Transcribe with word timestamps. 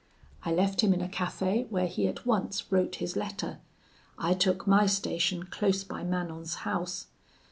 I 0.43 0.51
left 0.51 0.81
him 0.81 0.95
in 0.95 1.01
a 1.01 1.07
cafe, 1.07 1.67
where 1.69 1.85
he 1.85 2.07
at 2.07 2.25
once 2.25 2.71
wrote 2.71 2.95
his 2.95 3.15
letter. 3.15 3.59
I 4.17 4.33
took 4.33 4.65
my 4.65 4.87
station 4.87 5.43
close 5.43 5.83
by 5.83 6.03
Manon's 6.03 6.55
house. 6.65 7.05